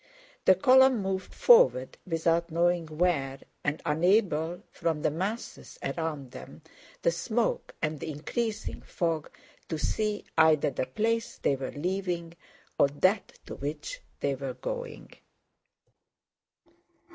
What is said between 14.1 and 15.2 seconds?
they were going.